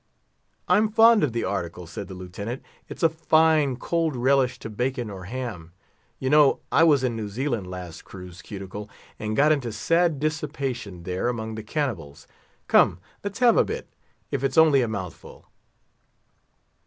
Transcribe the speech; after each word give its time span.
"I'm 0.67 0.89
fond 0.89 1.23
of 1.23 1.31
the 1.31 1.43
article," 1.43 1.85
said 1.85 2.07
the 2.07 2.15
Lieutenant; 2.15 2.63
"it's 2.89 3.03
a 3.03 3.07
fine 3.09 3.75
cold 3.75 4.15
relish 4.15 4.57
to 4.57 4.69
bacon 4.71 5.11
or 5.11 5.25
ham. 5.25 5.73
You 6.17 6.31
know, 6.31 6.59
I 6.71 6.83
was 6.83 7.03
in 7.03 7.15
New 7.15 7.29
Zealand 7.29 7.67
last 7.69 8.03
cruise, 8.03 8.41
Cuticle, 8.41 8.89
and 9.19 9.35
got 9.35 9.51
into 9.51 9.71
sad 9.71 10.19
dissipation 10.19 11.03
there 11.03 11.27
among 11.27 11.53
the 11.53 11.61
cannibals; 11.61 12.25
come, 12.67 12.99
let's 13.23 13.37
have 13.37 13.57
a 13.57 13.63
bit, 13.63 13.93
if 14.31 14.43
it's 14.43 14.57
only 14.57 14.81
a 14.81 14.87
mouthful." 14.87 15.45